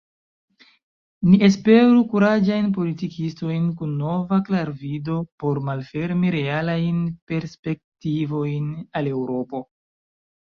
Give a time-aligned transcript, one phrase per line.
[1.31, 9.63] Ni esperu kuraĝajn politikistojn kun nova klarvido por malfermi realajn perspektivojn al Eŭropo.